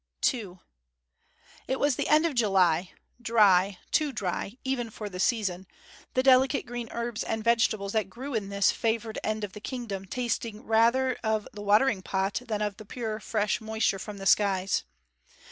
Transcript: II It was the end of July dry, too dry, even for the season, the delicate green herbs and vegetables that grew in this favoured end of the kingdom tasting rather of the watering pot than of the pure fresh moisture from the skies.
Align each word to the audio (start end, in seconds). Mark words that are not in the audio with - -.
II 0.33 0.57
It 1.67 1.79
was 1.79 1.95
the 1.95 2.07
end 2.07 2.25
of 2.25 2.33
July 2.33 2.91
dry, 3.21 3.77
too 3.91 4.11
dry, 4.11 4.57
even 4.63 4.89
for 4.89 5.09
the 5.09 5.19
season, 5.19 5.67
the 6.15 6.23
delicate 6.23 6.65
green 6.65 6.87
herbs 6.89 7.23
and 7.23 7.43
vegetables 7.43 7.93
that 7.93 8.09
grew 8.09 8.33
in 8.33 8.49
this 8.49 8.71
favoured 8.71 9.19
end 9.23 9.43
of 9.43 9.53
the 9.53 9.61
kingdom 9.61 10.05
tasting 10.05 10.63
rather 10.65 11.17
of 11.23 11.47
the 11.53 11.61
watering 11.61 12.01
pot 12.01 12.41
than 12.47 12.63
of 12.63 12.77
the 12.77 12.85
pure 12.85 13.19
fresh 13.19 13.61
moisture 13.61 13.99
from 13.99 14.17
the 14.17 14.25
skies. 14.25 14.85